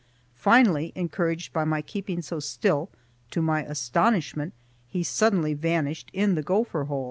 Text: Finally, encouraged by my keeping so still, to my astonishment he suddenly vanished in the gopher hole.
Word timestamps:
Finally, 0.33 0.91
encouraged 0.95 1.53
by 1.53 1.63
my 1.63 1.79
keeping 1.79 2.23
so 2.23 2.39
still, 2.39 2.89
to 3.29 3.39
my 3.39 3.61
astonishment 3.65 4.51
he 4.89 5.03
suddenly 5.03 5.53
vanished 5.53 6.09
in 6.11 6.33
the 6.33 6.41
gopher 6.41 6.85
hole. 6.85 6.99